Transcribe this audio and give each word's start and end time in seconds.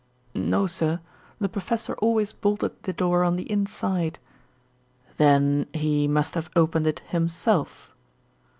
"No, 0.33 0.65
sir, 0.65 0.99
the 1.39 1.47
professor 1.47 1.93
always 2.01 2.33
bolted 2.33 2.71
the 2.81 2.91
door 2.91 3.23
on 3.23 3.35
the 3.35 3.47
inside." 3.51 4.17
"Then 5.17 5.67
he 5.75 6.07
must 6.07 6.33
have 6.33 6.49
opened 6.55 6.87
it 6.87 7.03
himself?" 7.09 7.93